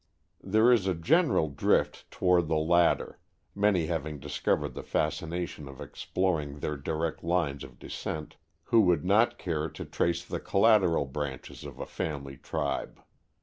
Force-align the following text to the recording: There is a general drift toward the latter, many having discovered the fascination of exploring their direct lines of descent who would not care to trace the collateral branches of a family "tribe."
There 0.43 0.71
is 0.71 0.87
a 0.87 0.95
general 0.95 1.47
drift 1.49 2.09
toward 2.09 2.47
the 2.47 2.55
latter, 2.57 3.19
many 3.53 3.85
having 3.85 4.17
discovered 4.17 4.73
the 4.73 4.81
fascination 4.81 5.67
of 5.67 5.79
exploring 5.79 6.57
their 6.57 6.75
direct 6.75 7.23
lines 7.23 7.63
of 7.63 7.77
descent 7.77 8.35
who 8.63 8.81
would 8.81 9.05
not 9.05 9.37
care 9.37 9.69
to 9.69 9.85
trace 9.85 10.25
the 10.25 10.39
collateral 10.39 11.05
branches 11.05 11.63
of 11.65 11.79
a 11.79 11.85
family 11.85 12.35
"tribe." 12.35 12.99